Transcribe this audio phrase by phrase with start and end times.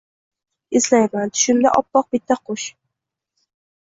[0.77, 2.65] Eslayman: tushimda oppoq bitta qush